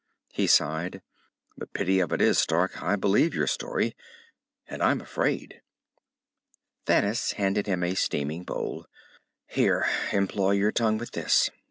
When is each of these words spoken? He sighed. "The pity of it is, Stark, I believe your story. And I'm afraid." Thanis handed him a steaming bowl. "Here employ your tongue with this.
He 0.31 0.47
sighed. 0.47 1.03
"The 1.55 1.67
pity 1.67 1.99
of 1.99 2.11
it 2.11 2.21
is, 2.23 2.39
Stark, 2.39 2.81
I 2.81 2.95
believe 2.95 3.35
your 3.35 3.45
story. 3.45 3.95
And 4.67 4.81
I'm 4.81 4.99
afraid." 4.99 5.61
Thanis 6.87 7.33
handed 7.33 7.67
him 7.67 7.83
a 7.83 7.93
steaming 7.93 8.43
bowl. 8.43 8.87
"Here 9.45 9.85
employ 10.11 10.53
your 10.53 10.71
tongue 10.71 10.97
with 10.97 11.11
this. 11.11 11.51